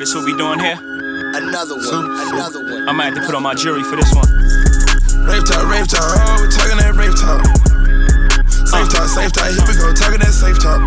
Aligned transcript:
this 0.00 0.14
what 0.16 0.24
we 0.24 0.32
doing 0.32 0.58
here? 0.58 0.80
Another 1.36 1.76
one. 1.76 2.08
Another 2.32 2.64
one. 2.64 2.88
I 2.88 2.92
might 2.92 3.12
have 3.12 3.20
to 3.20 3.22
put 3.28 3.34
on 3.36 3.44
my 3.44 3.52
jury 3.52 3.84
for 3.84 4.00
this 4.00 4.08
one. 4.16 4.24
Rave 5.28 5.44
talk, 5.44 5.68
rave 5.68 5.84
talk, 5.84 6.00
oh, 6.00 6.40
we 6.40 6.48
talking 6.48 6.80
that 6.80 6.96
rave 6.96 7.12
talk. 7.20 7.44
Safe 8.64 8.88
talk, 8.88 9.12
safe 9.12 9.28
talk, 9.36 9.52
here 9.52 9.60
we 9.68 9.76
go, 9.76 9.92
talking 9.92 10.24
that 10.24 10.32
safe 10.32 10.56
talk. 10.56 10.80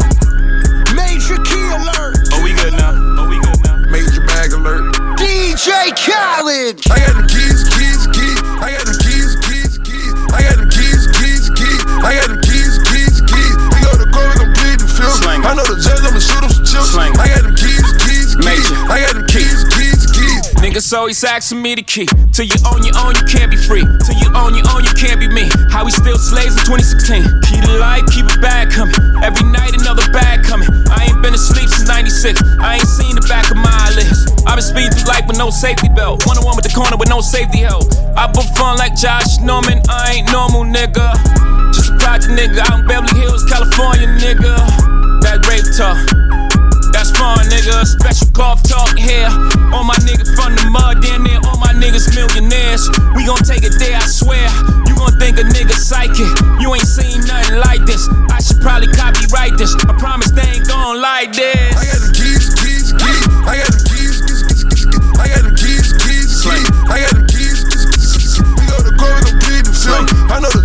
Major 0.97 1.37
key 1.45 1.61
alert. 1.77 2.25
Oh, 2.33 2.41
we 2.41 2.57
good 2.57 2.73
now. 2.73 2.97
Oh, 3.21 3.29
we 3.29 3.37
good 3.37 3.61
now. 3.61 3.77
Major 3.93 4.25
bag 4.25 4.49
alert. 4.57 4.81
DJ 5.21 5.93
Khaled. 5.93 6.81
I 6.89 6.97
got 7.05 7.13
the 7.13 7.25
keys, 7.29 7.69
keys, 7.77 8.09
keys. 8.17 8.39
I 8.65 8.73
got 8.73 8.89
the 8.89 8.97
keys, 8.97 9.37
keys, 9.45 9.73
keys. 9.85 10.13
I 10.33 10.41
got 10.41 10.57
the 10.57 10.67
keys, 10.73 11.05
keys, 11.21 11.53
keys. 11.53 11.81
I 12.01 12.17
got 12.17 12.33
the 12.33 12.39
keys, 12.41 12.81
keys, 12.89 13.21
keys. 13.29 13.55
We 13.61 13.77
go 13.85 13.93
to 13.93 14.09
court, 14.09 14.25
we 14.33 14.35
gon' 14.41 14.53
plead 14.57 14.81
the 14.81 14.89
film. 14.89 15.13
Slang. 15.21 15.45
I 15.45 15.53
know 15.53 15.65
the 15.69 15.77
judge, 15.77 16.01
I'ma 16.01 16.17
shoot 16.17 16.41
him 16.41 16.49
some 16.49 16.65
chips. 16.65 16.97
Slang. 16.97 17.13
I 17.21 17.29
got 17.29 17.45
the 17.45 17.53
keys, 17.53 17.62
keys, 18.33 18.41
keys. 18.41 18.45
Major. 18.45 18.75
I 18.89 19.01
got 19.01 19.15
the 19.15 19.25
keys, 19.27 19.63
keys, 19.73 20.01
keys. 20.11 20.53
Niggas 20.63 20.93
always 20.93 21.23
asking 21.23 21.61
me 21.61 21.75
the 21.75 21.83
key. 21.83 22.07
Till 22.31 22.45
you 22.45 22.55
own 22.65 22.83
your 22.83 22.95
own, 22.97 23.13
you 23.15 23.25
can't 23.27 23.51
be 23.51 23.57
free. 23.57 23.83
Till 24.05 24.17
you 24.17 24.29
own 24.33 24.55
your 24.55 24.65
own, 24.73 24.83
you 24.83 24.93
can't 24.95 25.19
be 25.19 25.27
me. 25.27 25.49
How 25.69 25.85
we 25.85 25.91
still 25.91 26.17
slaves 26.17 26.55
in 26.55 26.63
2016. 26.65 27.23
Key 27.43 27.59
to 27.61 27.73
life, 27.77 28.05
keep 28.09 28.25
a 28.25 28.37
bag 28.39 28.71
coming. 28.71 28.95
Every 29.21 29.45
night 29.51 29.75
another 29.75 30.05
bag 30.15 30.43
coming. 30.43 30.69
I 30.89 31.11
ain't 31.11 31.21
been 31.21 31.35
asleep 31.35 31.69
since 31.69 31.87
96. 31.87 32.41
I 32.63 32.79
ain't 32.79 32.87
seen 32.87 33.15
the 33.15 33.25
back 33.27 33.51
of 33.51 33.57
my 33.57 33.73
eyelids. 33.91 34.31
I've 34.47 34.55
been 34.55 34.65
speeding 34.65 34.93
through 34.95 35.11
life 35.11 35.27
with 35.27 35.37
no 35.37 35.49
safety 35.49 35.89
belt. 35.91 36.25
One 36.25 36.37
on 36.37 36.45
one 36.45 36.55
with 36.55 36.65
the 36.65 36.73
corner 36.73 36.97
with 36.97 37.09
no 37.09 37.21
safety 37.21 37.67
help. 37.67 37.91
I 38.15 38.31
put 38.31 38.47
fun 38.55 38.77
like 38.77 38.95
Josh 38.95 39.39
Norman. 39.43 39.83
I 39.89 40.23
ain't 40.23 40.31
normal, 40.31 40.63
nigga. 40.63 41.11
Just 41.75 41.91
a 41.91 41.97
project 41.99 42.33
nigga 42.33 42.63
out 42.71 42.81
in 42.81 42.87
Beverly 42.87 43.19
Hills, 43.19 43.43
California, 43.51 44.07
nigga. 44.07 44.55
That 45.21 45.43
rape 45.47 45.67
talk. 45.75 45.99
Fun, 47.23 47.47
nigga. 47.47 47.87
Special 47.87 48.27
golf 48.35 48.59
talk 48.67 48.99
here. 48.99 49.31
All 49.71 49.87
my 49.87 49.95
niggas 50.03 50.35
from 50.35 50.59
the 50.59 50.67
mud, 50.67 50.99
damn 50.99 51.23
near 51.23 51.39
all 51.47 51.55
my 51.55 51.71
niggas 51.71 52.11
millionaires. 52.11 52.91
We 53.15 53.23
gon' 53.23 53.39
take 53.47 53.63
it 53.63 53.79
there, 53.79 53.95
I 53.95 54.03
swear. 54.03 54.43
You 54.83 54.91
gon' 54.99 55.15
think 55.15 55.39
a 55.39 55.47
nigga 55.47 55.71
psychic. 55.71 56.27
You 56.59 56.75
ain't 56.75 56.83
seen 56.83 57.23
nothing 57.23 57.63
like 57.63 57.87
this. 57.87 58.11
I 58.27 58.43
should 58.43 58.59
probably 58.59 58.91
copyright 58.91 59.55
this. 59.55 59.71
I 59.87 59.95
promise 59.95 60.35
they 60.35 60.59
ain't 60.59 60.67
gon' 60.67 60.99
like 60.99 61.31
this. 61.31 61.71
I 61.79 61.87
got 61.87 62.03
the 62.03 62.11
keys, 62.11 62.51
keys, 62.59 62.91
keys. 62.91 63.23
I 63.47 63.55
got 63.55 63.71
the 63.71 63.81
keys, 63.87 64.19
keys, 64.27 64.43
keys. 64.59 64.83
I 65.15 65.25
got 65.31 65.43
the 65.47 65.55
keys, 65.55 65.87
keys, 66.03 66.31
keys. 66.43 66.67
I 66.91 67.07
got 67.07 67.13
the 67.15 67.23
keys, 67.23 67.59
keys, 67.71 67.87
keys, 68.03 68.19
keys. 68.19 68.51
We 68.59 68.67
go 68.67 68.83
to 68.83 68.91
court, 68.99 69.15
we 69.15 69.31
gon' 69.31 69.39
plead 69.39 69.63
the 69.63 69.71
film. 69.71 70.03
I 70.27 70.43
know 70.43 70.51
the 70.51 70.62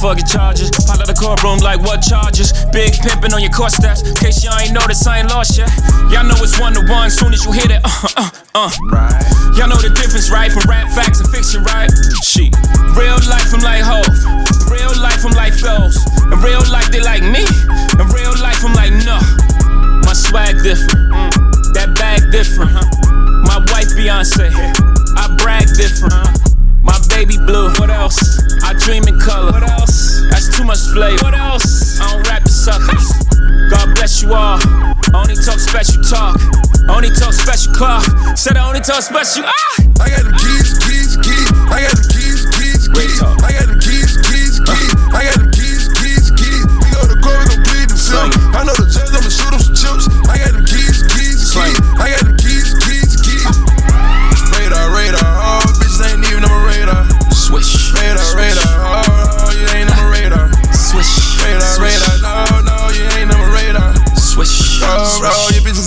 battery 0.00 0.20
low, 0.20 0.20
it's 0.20 0.24
like 0.24 0.24
fucking 0.24 0.26
charges. 0.26 0.70
Pop 0.86 1.00
out 1.00 1.06
the 1.06 1.14
courtroom 1.14 1.58
like 1.60 1.80
what 1.80 2.00
charges? 2.00 2.52
Big 2.72 2.92
pimpin' 2.92 3.32
on 3.32 3.42
your 3.42 3.52
court 3.52 3.72
steps. 3.72 4.02
Case 4.20 4.44
y'all 4.44 4.58
ain't 4.58 4.72
noticed, 4.72 5.06
I 5.06 5.20
ain't 5.20 5.28
lost 5.28 5.58
yet. 5.58 5.70
Y'all 6.10 6.24
know 6.24 6.36
it's 6.40 6.58
one 6.60 6.74
to 6.74 6.84
one. 6.88 7.10
Soon 7.10 7.32
as 7.32 7.44
you 7.44 7.52
hit 7.52 7.70
it, 7.70 7.80
uh, 7.84 8.08
uh, 8.16 8.30
uh. 8.54 8.70
Right. 8.90 9.24
Y'all 9.56 9.68
know 9.68 9.80
the 9.80 9.92
difference, 9.94 10.30
right? 10.30 10.50
From 10.50 10.64
rap 10.68 10.88
facts 10.90 11.20
and 11.20 11.28
fiction, 11.28 11.62
right? 11.64 11.90
She. 12.22 12.50
Real 12.96 13.18
life, 13.28 13.52
I'm 13.52 13.62
like 13.62 13.82
Hov. 13.84 14.08
Real 14.70 14.94
life, 15.00 15.24
I'm 15.24 15.34
like 15.36 15.54
Foes. 15.54 15.96
In 16.30 16.38
real 16.40 16.62
life, 16.70 16.90
they 16.90 17.00
like 17.00 17.22
me. 17.22 17.44
In 17.98 18.06
real 18.14 18.34
life, 18.40 18.62
I'm 18.64 18.74
like 18.74 18.92
no. 19.04 19.18
My 20.06 20.14
swag 20.14 20.62
different. 20.62 21.10
That 21.76 21.94
bag 21.94 22.30
different. 22.32 22.74
My 23.46 23.62
wife 23.70 23.90
Beyonce. 23.94 24.50
I 25.16 25.28
brag 25.36 25.66
different. 25.76 26.14
My 26.82 26.98
baby 27.08 27.36
blue. 27.36 27.70
What 27.78 27.90
else? 27.90 28.39
I 28.70 28.74
dream 28.78 29.02
in 29.08 29.18
color. 29.18 29.50
What 29.50 29.66
else? 29.66 30.22
That's 30.30 30.46
too 30.56 30.62
much 30.62 30.78
flavor. 30.94 31.18
What 31.26 31.34
else? 31.34 31.98
I 31.98 32.14
don't 32.14 32.22
rap 32.30 32.44
the 32.44 32.54
suckers. 32.54 33.02
God 33.66 33.98
bless 33.98 34.22
you 34.22 34.30
all. 34.30 34.62
Only 35.10 35.34
talk 35.34 35.58
special 35.58 35.98
talk. 36.06 36.38
Only 36.86 37.10
talk 37.10 37.34
special 37.34 37.74
clock. 37.74 38.06
Said 38.38 38.56
I 38.56 38.62
only 38.62 38.78
talk 38.78 39.02
special. 39.02 39.42
Ah! 39.42 39.74
I 39.98 40.14
got 40.14 40.22
the 40.22 40.38
keys, 40.38 40.78
keys, 40.86 41.18
keys. 41.18 41.50
I 41.66 41.82
got 41.82 41.98
the 41.98 42.06
keys, 42.14 42.46
keys, 42.54 42.86
keys. 42.94 43.18
I 43.42 43.50
got 43.58 43.66
the 43.74 43.78
keys, 43.82 43.89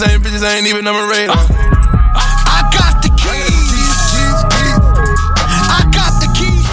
Swish. 0.03 0.11
your 0.11 0.21
bitches 0.21 0.43
ain't, 0.43 0.57
ain't 0.59 0.67
even 0.67 0.87
on 0.87 0.93
my 0.93 1.09
radar. 1.09 1.37
I 1.37 2.69
got 2.73 3.01
the 3.01 3.09
I 5.69 5.81
got 5.91 6.19
the 6.21 6.27
keys. 6.37 6.67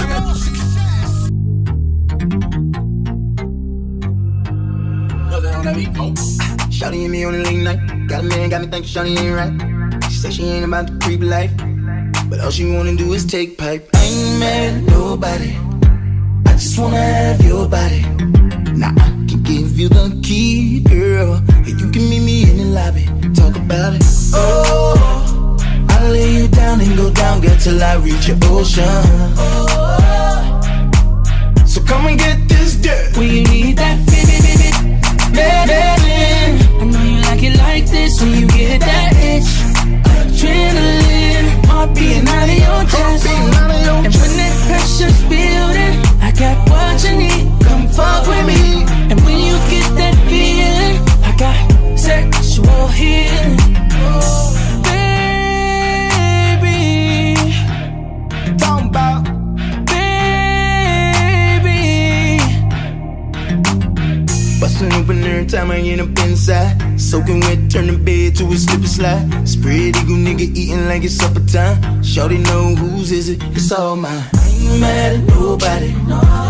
I 5.32 5.40
got 5.52 5.62
the 5.64 5.84
keys. 5.94 6.38
Shawty 6.70 7.04
and 7.04 7.12
me 7.12 7.24
on 7.24 7.32
the 7.32 7.38
late 7.44 7.62
night. 7.62 8.08
Got 8.08 8.20
a 8.20 8.22
man, 8.24 8.48
got 8.48 8.62
me 8.62 8.66
thinking 8.66 8.90
Shawty 8.90 9.16
ain't 9.18 9.36
right. 9.36 9.52
She 10.10 10.18
say 10.18 10.30
she 10.30 10.44
ain't 10.44 10.64
about 10.64 10.86
the 10.86 10.98
creep 11.04 11.22
life. 11.22 11.52
But 12.28 12.40
all 12.40 12.50
she 12.50 12.74
wanna 12.74 12.96
do 12.96 13.12
is 13.12 13.24
take 13.24 13.58
pipe. 13.58 13.88
I 13.94 14.04
ain't 14.04 14.40
mad 14.40 14.74
at 14.74 14.82
nobody. 14.84 15.56
I 16.46 16.52
just 16.52 16.78
wanna 16.78 16.96
have 16.96 17.44
your 17.44 17.68
body. 17.68 18.02
Now 18.72 18.94
I 18.96 19.19
can 19.30 19.42
give 19.42 19.78
you 19.78 19.88
the 19.88 20.18
key, 20.22 20.80
girl. 20.80 21.34
And 21.48 21.80
you 21.80 21.90
can 21.90 22.08
meet 22.10 22.22
me 22.22 22.50
in 22.50 22.56
the 22.58 22.64
lobby. 22.64 23.06
Talk 23.34 23.54
about 23.56 23.94
it. 23.94 24.02
Oh, 24.34 25.56
I'll 25.88 26.10
lay 26.10 26.34
you 26.34 26.48
down 26.48 26.80
and 26.80 26.96
go 26.96 27.12
down, 27.12 27.40
girl, 27.40 27.56
till 27.56 27.82
I 27.82 27.94
reach 27.96 28.26
your 28.26 28.38
ocean. 28.44 28.84
So 31.66 31.80
come 31.84 32.06
and 32.06 32.18
get 32.18 32.48
this 32.48 32.76
dirt. 32.76 33.16
When 33.16 33.28
you 33.28 33.44
need 33.44 33.76
that 33.76 33.98
feeling. 34.08 34.28
I 36.80 36.84
know 36.84 37.02
you 37.02 37.20
like 37.22 37.42
it 37.42 37.56
like 37.58 37.86
this 37.86 38.20
when 38.20 38.32
you 38.40 38.48
get 38.48 38.80
that 38.80 39.14
itch. 39.14 39.44
Adrenaline, 40.10 41.66
heart 41.66 41.94
beating 41.94 42.26
out 42.26 42.48
of 42.48 42.58
your 42.66 42.82
chest. 42.90 43.26
And 43.26 43.44
when 43.54 44.32
that 44.40 44.54
pressure's 44.66 45.22
building, 45.30 46.02
I 46.20 46.32
got 46.32 46.68
what 46.68 47.04
you 47.04 47.16
need. 47.16 47.62
Come 47.62 47.88
fuck 47.88 48.26
with 48.26 48.46
me. 48.46 48.99
You 49.46 49.56
get 49.72 49.88
that 50.00 50.14
feeling, 50.28 50.96
I 51.24 51.30
got 51.36 51.56
sexual 51.98 52.86
healing. 52.88 53.56
Baby, 56.60 56.78
Talking 58.58 58.90
baby. 58.92 60.20
Bustin' 64.60 64.92
open 64.92 65.24
every 65.24 65.46
time 65.46 65.70
I 65.70 65.78
end 65.78 66.00
up 66.00 66.18
inside. 66.26 66.76
Soaking 67.00 67.40
wet, 67.40 67.70
turn 67.70 67.86
the 67.86 67.96
bed 67.96 68.36
to 68.36 68.44
a 68.44 68.56
slip 68.56 68.80
and 68.80 68.88
slide. 68.88 69.48
Spread 69.48 69.96
eagle 69.96 70.16
nigga 70.16 70.46
eating 70.54 70.86
like 70.86 71.02
it's 71.02 71.16
supper 71.16 71.40
time. 71.46 72.02
Shorty 72.02 72.38
know 72.38 72.74
whose 72.74 73.10
is 73.10 73.28
it, 73.30 73.42
it's 73.56 73.72
all 73.72 73.96
mine. 73.96 74.22
I 74.34 74.48
ain't 74.48 74.80
mad 74.80 75.14
at 75.16 75.22
nobody. 75.28 75.94
I 76.12 76.49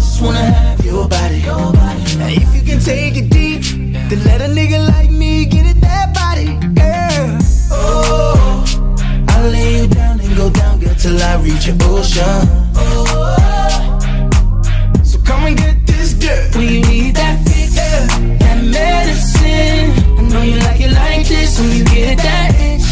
just 0.00 0.22
wanna 0.22 0.38
have 0.38 0.84
your 0.84 1.06
body. 1.06 1.42
Now 1.42 2.28
if 2.28 2.54
you 2.56 2.62
can 2.62 2.80
take 2.80 3.16
it 3.16 3.28
deep, 3.30 3.62
then 4.08 4.24
let 4.24 4.40
a 4.40 4.48
nigga 4.58 4.80
like 4.88 5.10
me 5.10 5.44
get 5.44 5.66
it 5.66 5.80
that 5.82 6.14
body, 6.14 6.48
girl. 6.80 7.38
Oh, 7.70 8.64
I'll 9.28 9.50
lay 9.50 9.82
you 9.82 9.88
down 9.88 10.20
and 10.20 10.36
go 10.36 10.48
down, 10.50 10.80
girl, 10.80 10.94
till 10.94 11.20
I 11.22 11.36
reach 11.42 11.66
your 11.66 11.76
ocean. 11.82 12.40
So 15.04 15.18
come 15.28 15.44
and 15.48 15.56
get 15.56 15.86
this 15.86 16.14
dirt. 16.14 16.56
You 16.56 16.80
need 16.90 17.16
that 17.16 17.36
fix, 17.46 17.74
that 17.74 18.58
medicine. 18.76 19.90
I 20.18 20.22
know 20.32 20.42
you 20.42 20.56
like 20.60 20.80
it 20.80 20.92
like 20.92 21.28
this 21.28 21.58
when 21.60 21.70
you 21.76 21.84
get 21.84 22.18
that 22.18 22.50
itch. 22.68 22.88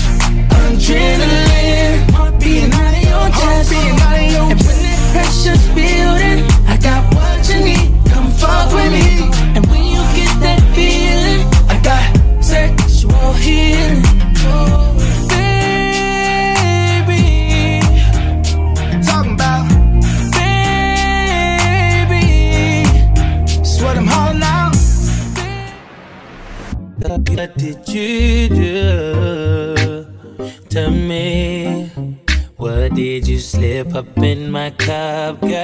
Adrenaline, 0.58 2.10
heart 2.10 2.38
beating 2.38 2.72
out 2.72 2.94
of 2.94 3.02
your 3.10 3.28
chest. 3.40 3.72
out 3.72 4.18
of 4.18 4.30
your 4.32 4.50
and 4.52 4.60
when 4.66 4.78
that 4.84 5.00
pressure's 5.12 5.67
up 33.98 34.18
in 34.18 34.48
my 34.52 34.70
cup, 34.70 35.40
girl. 35.40 35.57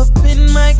up 0.00 0.24
in 0.24 0.50
my 0.54 0.79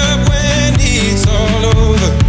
all 1.41 1.65
over. 1.65 2.20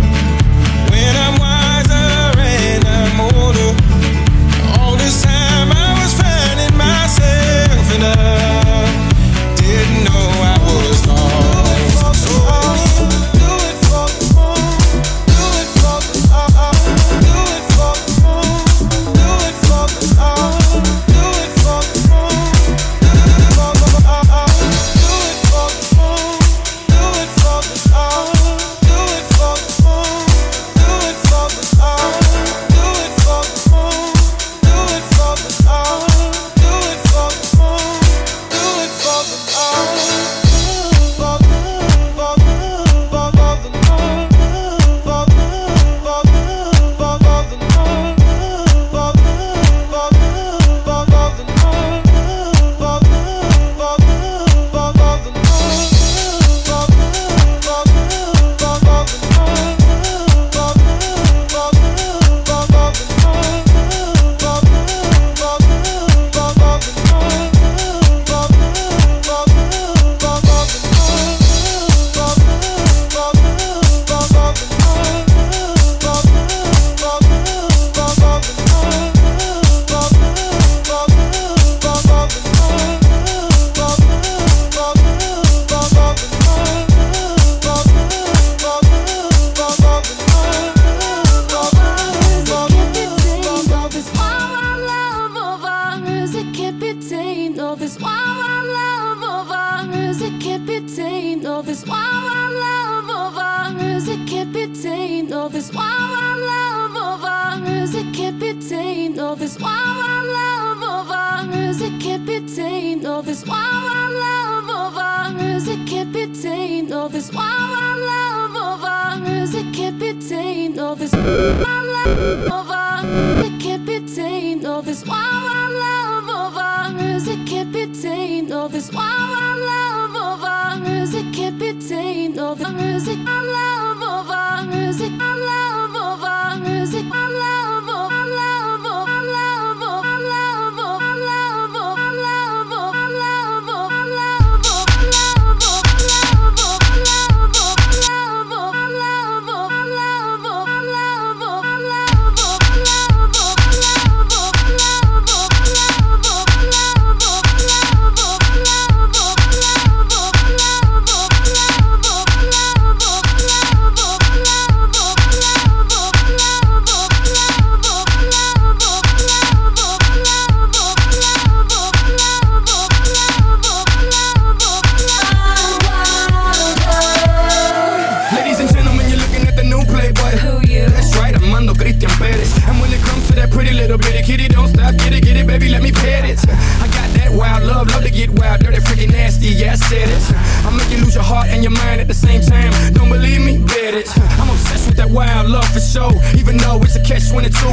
I 189.73 189.77
said 189.77 190.09
it. 190.11 190.23
I 190.67 190.71
make 190.77 190.91
you 190.91 190.99
lose 191.03 191.15
your 191.15 191.25
heart 191.25 191.49
and 191.49 191.63
your 191.63 191.73
mind 191.73 192.03
at 192.03 192.07
the 192.07 192.13
same 192.13 192.43
time. 192.43 192.71
Don't 192.93 193.09
believe 193.09 193.41
me? 193.41 193.57
Bet 193.57 193.95
it. 193.95 194.07
I'm 194.37 194.51
obsessed 194.51 194.87
with 194.87 194.99
that 194.99 195.09
wild 195.09 195.49
love 195.49 195.67
for 195.73 195.81
show. 195.81 196.11
Even 196.37 196.59
though 196.59 196.83
it's 196.83 196.95
a 196.97 197.03
catch 197.03 197.33
when 197.33 197.47
it's 197.47 197.59
two. 197.59 197.73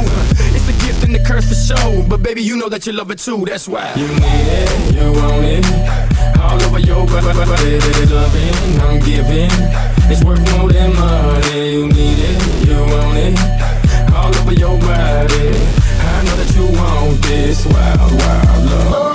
The 0.70 0.72
gift 0.86 1.04
and 1.04 1.14
the 1.14 1.18
curse 1.18 1.48
for 1.48 1.54
sure. 1.54 2.02
But 2.08 2.22
baby, 2.22 2.42
you 2.42 2.56
know 2.56 2.70
that 2.70 2.86
you 2.86 2.92
love 2.92 3.10
it 3.10 3.18
too, 3.18 3.44
that's 3.44 3.68
why. 3.68 3.92
You 3.96 4.08
need 4.08 4.46
it, 4.62 4.94
you 4.94 5.12
want 5.12 5.44
it. 5.44 5.66
All 6.40 6.62
over 6.62 6.78
your 6.78 7.04
body, 7.04 7.76
loving, 8.08 8.80
I'm 8.80 9.00
giving. 9.00 9.50
It's 10.08 10.24
worth 10.24 10.40
more 10.56 10.72
than 10.72 10.94
money. 10.94 11.72
You 11.72 11.88
need 11.88 12.18
it, 12.18 12.68
you 12.68 12.78
want 12.80 13.18
it. 13.18 14.14
All 14.14 14.34
over 14.40 14.54
your 14.54 14.78
body. 14.78 15.48
I 16.00 16.22
know 16.24 16.36
that 16.40 16.50
you 16.56 16.64
want 16.78 17.20
this 17.22 17.66
wild, 17.66 18.12
wild 18.12 18.64
love. 18.70 19.09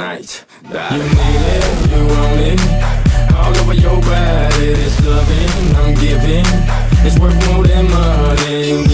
night. 0.00 0.44
Die. 0.72 0.96
You 0.96 1.02
need 1.02 1.42
it, 1.56 1.64
you 1.92 2.02
want 2.12 2.40
it. 2.40 2.60
All 3.36 3.54
over 3.60 3.74
your 3.74 4.00
body, 4.00 4.68
it's 4.84 4.96
loving, 5.04 5.76
I'm 5.76 5.94
giving. 5.94 6.46
It's 7.04 7.18
worth 7.18 7.36
more 7.48 7.66
than 7.66 7.90
money. 7.90 8.89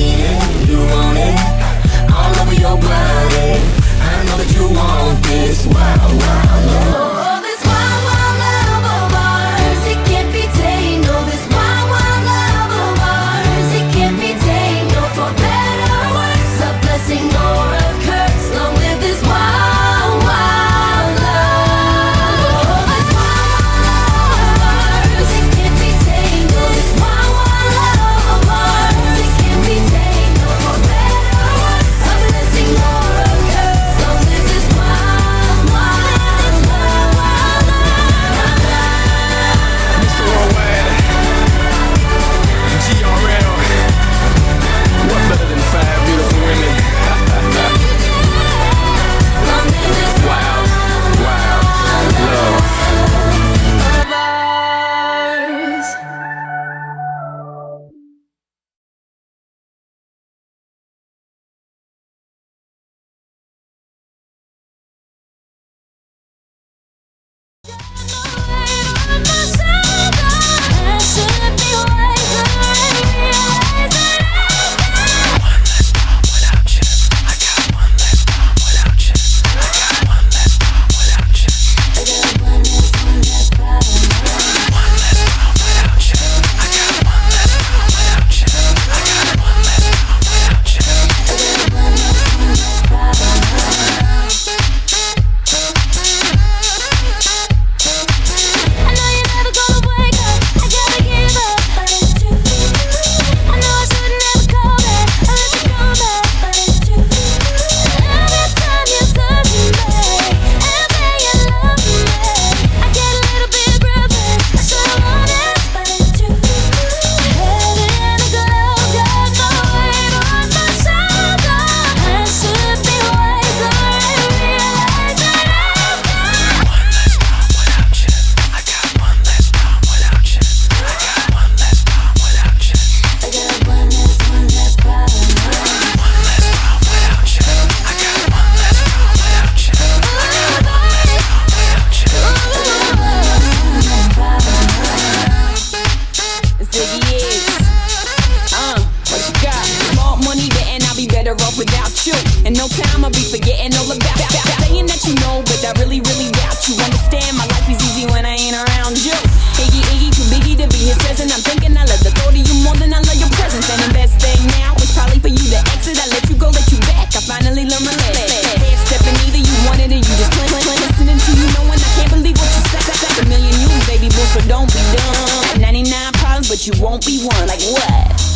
Saying 154.67 154.87
that 154.87 155.03
you 155.07 155.15
know, 155.23 155.43
but 155.47 155.61
I 155.63 155.73
really, 155.79 156.03
really 156.03 156.31
doubt 156.35 156.59
you 156.67 156.75
understand. 156.83 157.37
My 157.39 157.47
life 157.51 157.69
is 157.71 157.79
easy 157.83 158.05
when 158.11 158.27
I 158.27 158.35
ain't 158.37 158.57
around 158.57 158.99
you. 158.99 159.15
Iggy, 159.59 159.81
Iggy, 159.95 160.09
too 160.11 160.27
biggie 160.29 160.57
to 160.59 160.67
be 160.69 160.91
his 160.91 160.99
cousin. 161.03 161.31
I'm 161.31 161.43
thinking 161.43 161.77
I 161.77 161.87
love 161.87 162.03
the 162.03 162.13
thought 162.13 162.35
of 162.35 162.43
you 162.43 162.57
more 162.63 162.77
than 162.77 162.93
I 162.93 163.01
love 163.01 163.19
your 163.19 163.31
presence. 163.39 163.67
And 163.71 163.81
the 163.87 163.93
best 163.95 164.19
thing 164.21 164.39
now 164.59 164.75
is 164.83 164.93
probably 164.93 165.19
for 165.23 165.33
you 165.33 165.47
to 165.55 165.61
exit. 165.73 165.97
I 165.99 166.07
let 166.13 166.25
you 166.29 166.37
go, 166.37 166.51
let 166.51 166.67
you 166.71 166.79
back. 166.87 167.15
I 167.15 167.21
finally 167.25 167.65
learned 167.65 167.87
my 167.87 167.95
lesson. 167.95 168.61
Stepping, 168.87 169.17
you 169.37 169.57
wanted 169.67 169.91
it, 169.93 170.03
you 170.03 170.15
just 170.19 170.37
listening 170.37 171.19
to 171.19 171.31
you, 171.37 171.47
knowing 171.55 171.81
I 171.81 171.91
can't 171.97 172.11
believe 172.11 172.37
what 172.37 172.51
you 172.53 172.63
said. 172.71 172.85
A 173.17 173.25
million 173.29 173.55
you, 173.61 173.69
baby 173.87 174.09
boo, 174.09 174.27
so 174.29 174.41
don't 174.49 174.69
be 174.69 174.81
dumb. 174.93 175.61
99 175.61 176.13
problems, 176.15 176.49
but 176.49 176.67
you 176.67 176.73
won't 176.83 177.05
be 177.07 177.25
one. 177.25 177.47
Like 177.47 177.63
what? 177.73 178.36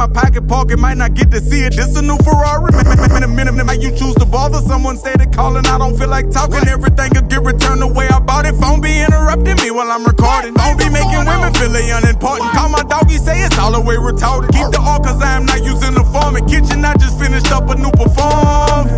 My 0.00 0.08
pocket 0.08 0.48
pocket, 0.48 0.78
might 0.78 0.96
not 0.96 1.12
get 1.12 1.30
to 1.30 1.40
see 1.40 1.60
it. 1.60 1.76
This 1.76 1.94
a 1.94 2.00
new 2.00 2.16
Ferrari. 2.24 2.72
In 3.16 3.22
a 3.22 3.28
minute, 3.28 3.52
might 3.66 3.82
you 3.82 3.90
choose 3.90 4.14
to 4.14 4.24
bother? 4.24 4.56
Someone 4.64 4.96
said 4.96 5.20
it 5.20 5.30
calling, 5.30 5.66
I 5.66 5.76
don't 5.76 5.94
feel 5.98 6.08
like 6.08 6.30
talking. 6.30 6.66
Everything 6.66 7.12
could 7.12 7.28
get 7.28 7.42
returned 7.44 7.82
the 7.82 7.86
way 7.86 8.08
I 8.08 8.18
bought 8.18 8.46
it. 8.46 8.54
Phone 8.56 8.80
be 8.80 8.96
interrupting 8.96 9.56
me 9.56 9.70
while 9.70 9.90
I'm 9.92 10.02
recording. 10.02 10.54
Phone 10.54 10.78
be 10.78 10.88
making 10.88 11.28
women 11.28 11.52
feel 11.52 11.68
they 11.68 11.90
unimportant. 11.92 12.48
Call 12.56 12.70
my 12.70 12.82
doggy, 12.88 13.18
say 13.18 13.44
it's 13.44 13.58
all 13.58 13.72
the 13.72 13.80
way 13.80 13.96
retarded. 13.96 14.48
Keep 14.56 14.72
the 14.72 14.80
all 14.80 15.00
cause 15.00 15.20
I 15.20 15.36
am 15.36 15.44
not 15.44 15.62
using 15.62 15.92
the 15.92 16.04
form. 16.08 16.36
In 16.36 16.48
kitchen, 16.48 16.82
I 16.82 16.96
just 16.96 17.20
finished 17.20 17.52
up 17.52 17.68
a 17.68 17.76
new 17.76 17.92
perform. 17.92 18.88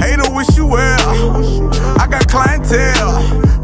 Hater 0.00 0.32
wish 0.32 0.56
you 0.56 0.64
well. 0.64 2.00
I 2.00 2.08
got 2.08 2.26
clientele. 2.32 3.12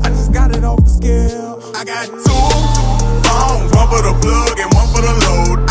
I 0.04 0.12
just 0.12 0.30
got 0.30 0.54
it 0.54 0.62
off 0.62 0.84
the 0.84 0.92
scale. 0.92 1.56
I 1.72 1.88
got 1.88 2.04
two 2.04 2.44
phones, 3.24 3.72
one 3.72 3.88
for 3.88 4.04
the 4.04 4.12
plug 4.20 4.60
and 4.60 4.68
one 4.76 4.88
for 4.92 5.00
the 5.00 5.14
load. 5.24 5.65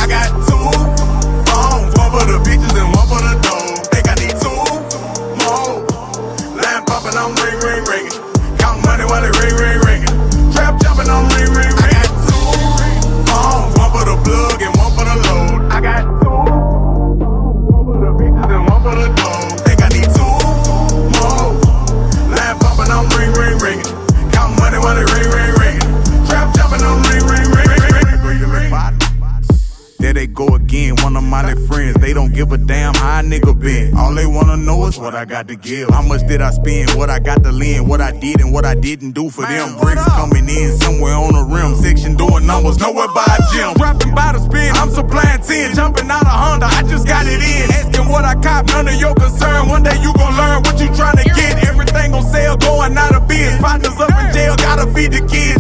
Got 35.46 35.62
to 35.62 35.70
give. 35.70 35.90
How 35.90 36.02
much 36.02 36.26
did 36.28 36.42
I 36.42 36.52
spend? 36.52 36.92
What 36.92 37.10
I 37.10 37.20
got 37.20 37.44
to 37.44 37.52
lend? 37.52 37.88
What 37.88 38.02
I 38.02 38.12
did 38.12 38.42
and 38.42 38.54
what 38.54 38.66
I 38.66 38.76
didn't 38.76 39.12
do 39.12 39.30
for 39.30 39.42
them. 39.42 39.78
Bricks 39.80 40.04
coming 40.04 40.48
in 40.50 40.78
somewhere 40.78 41.14
on 41.14 41.34
the 41.34 41.44
rim. 41.44 41.76
Section 41.76 42.16
doing 42.16 42.46
numbers, 42.46 42.80
nowhere 42.80 43.08
by 43.14 43.26
a 43.26 43.42
gym. 43.54 43.74
Rapping 43.82 44.16
by 44.16 44.34
the 44.34 44.40
spin, 44.40 44.72
I'm 44.76 44.90
supplying 44.90 45.42
10. 45.42 45.76
Jumping 45.76 46.10
out 46.10 46.26
of 46.26 46.34
Honda, 46.34 46.66
I 46.66 46.82
just 46.84 47.08
got 47.08 47.26
it 47.28 47.42
in. 47.42 47.72
Asking 47.72 48.10
what 48.10 48.26
I 48.26 48.36
cop, 48.36 48.68
none 48.68 48.88
of 48.88 48.96
your 48.96 49.14
concern. 49.16 49.70
One 49.70 49.84
day 49.84 49.98
you 50.02 50.14
gon' 50.14 50.36
learn 50.38 50.64
what 50.64 50.80
you 50.80 50.88
tryna 50.90 51.26
get. 51.36 51.68
Everything 51.68 52.12
gon' 52.12 52.24
sell, 52.24 52.58
going 52.58 52.98
out 52.98 53.16
of 53.16 53.28
biz. 53.28 53.58
Partners 53.60 53.98
up 54.00 54.10
in 54.10 54.34
jail, 54.34 54.56
gotta 54.58 54.90
feed 54.94 55.12
the 55.14 55.22
kids. 55.28 55.55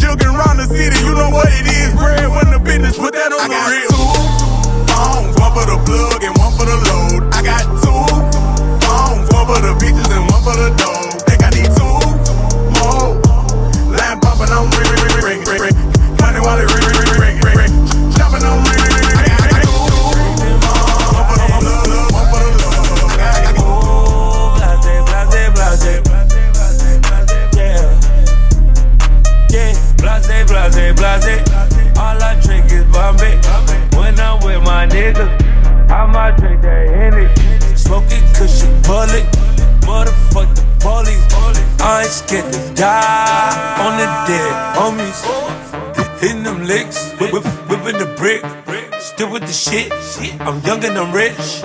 With 49.36 49.48
the 49.48 49.54
shit. 49.54 49.91
I'm 50.39 50.62
young 50.62 50.82
and 50.86 50.98
I'm 50.98 51.12
rich. 51.12 51.62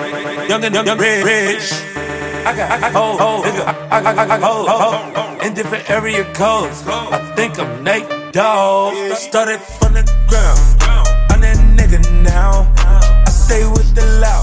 Young 0.49 0.63
and 0.65 0.75
young 0.75 0.97
rich. 0.99 1.71
I 2.43 2.53
got, 2.57 2.71
I 2.71 2.91
got, 2.91 2.91
oh, 2.95 3.41
nigga, 3.45 3.63
I, 3.89 3.97
I, 3.97 4.11
I, 4.11 4.39
I, 5.39 5.47
in 5.47 5.53
different 5.53 5.89
area 5.89 6.25
codes. 6.33 6.83
I 6.85 7.33
think 7.37 7.57
I'm 7.59 7.81
Nate 7.81 8.33
Dogg. 8.33 8.93
Started 9.15 9.61
from 9.61 9.93
the 9.93 10.03
ground. 10.27 10.59
I'm 11.31 11.39
that 11.39 11.57
nigga 11.77 11.99
now. 12.23 12.67
I 12.75 13.29
stay 13.29 13.63
with 13.65 13.95
the 13.95 14.05
loud. 14.19 14.40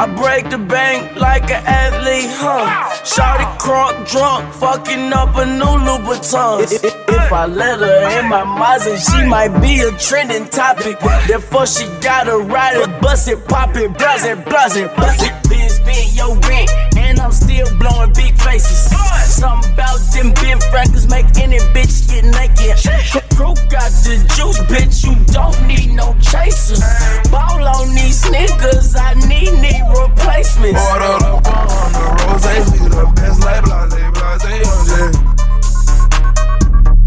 I 0.00 0.06
break 0.16 0.48
the 0.48 0.56
bank 0.56 1.20
like 1.20 1.50
an 1.50 1.62
athlete, 1.66 2.30
huh? 2.32 2.64
Shawty 3.04 3.44
crunk 3.58 4.08
drunk, 4.10 4.50
fucking 4.54 5.12
up 5.12 5.36
a 5.36 5.44
new 5.44 5.76
Louboutin. 5.84 6.62
If, 6.72 7.30
I 7.30 7.44
let 7.44 7.80
her 7.80 8.18
in 8.18 8.30
my 8.30 8.42
Mazda, 8.44 8.98
she 8.98 9.26
might 9.26 9.60
be 9.60 9.80
a 9.80 9.90
trending 9.98 10.48
topic. 10.48 10.98
Therefore, 11.28 11.66
she 11.66 11.84
gotta 12.00 12.38
ride 12.38 12.78
it, 12.78 13.02
bust 13.02 13.28
it, 13.28 13.46
pop 13.46 13.76
it, 13.76 13.92
blast 13.98 14.24
it, 14.24 14.42
blast 14.46 14.78
it, 14.78 14.96
bust 14.96 15.22
it. 15.22 15.50
Been 15.50 15.68
spend 15.68 16.16
your 16.16 16.34
rent, 16.48 16.70
and 17.10 17.18
I'm 17.18 17.32
still 17.32 17.66
blowing 17.78 18.12
big 18.14 18.38
faces. 18.38 18.88
Something 19.26 19.72
about 19.74 19.98
them 20.14 20.32
big 20.38 20.62
records 20.72 21.08
make 21.08 21.26
any 21.36 21.58
bitch 21.74 22.06
get 22.08 22.24
naked. 22.24 22.78
Crew 23.34 23.54
got 23.68 23.90
the 24.06 24.22
juice, 24.36 24.60
bitch, 24.70 25.02
you 25.04 25.14
don't 25.34 25.58
need 25.66 25.92
no 25.92 26.14
chasers. 26.22 26.80
Ball 27.30 27.66
on 27.66 27.94
these 27.94 28.22
niggas, 28.30 28.94
I 28.96 29.14
need 29.26 29.52
need 29.58 29.82
replacements. 29.90 30.80
Order 30.90 31.18
up 31.26 31.46
on 31.50 31.92
the 31.92 32.04
rose, 32.22 32.46
we 32.70 32.78
the 32.78 33.04
best 33.16 33.40
like 33.44 33.66
oh, 33.66 33.72
oh, 33.72 33.88
blase, 34.14 34.44
blase, 34.46 34.84
blase. 34.86 35.18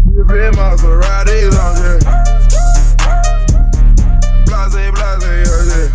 Whip 0.04 0.30
in 0.30 0.52
Maserati, 0.52 1.38
blase. 1.48 2.04
Blase, 4.44 4.90
blase, 4.92 5.24
blase. 5.64 5.93